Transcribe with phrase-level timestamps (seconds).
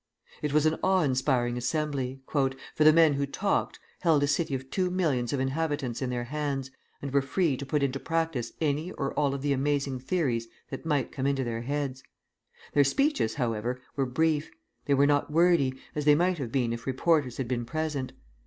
[0.41, 2.49] It was an awe inspiring assembly; "for
[2.83, 6.71] the men who talked, held a city of two millions of inhabitants in their hands,
[7.03, 10.87] and were free to put into practice any or all of the amazing theories that
[10.87, 12.01] might come into their heads.
[12.73, 14.49] Their speeches, however, were brief;
[14.85, 18.11] they were not wordy, as they might have been if reporters had been present.